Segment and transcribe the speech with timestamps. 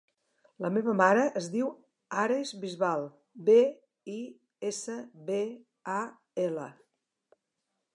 [0.65, 1.67] La meva mare es diu
[2.23, 3.07] Ares Bisbal:
[3.51, 3.59] be,
[4.17, 4.19] i,
[4.73, 5.41] essa, be,
[5.99, 6.01] a,
[6.49, 6.71] ela.